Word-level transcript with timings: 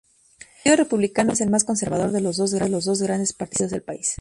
El 0.39 0.47
partido 0.63 0.75
Republicano 0.77 1.33
es 1.33 1.41
el 1.41 1.51
más 1.51 1.63
conservador 1.63 2.11
de 2.11 2.21
los 2.21 2.35
dos 2.35 2.55
grandes 3.03 3.33
partidos 3.33 3.69
del 3.69 3.83
país. 3.83 4.09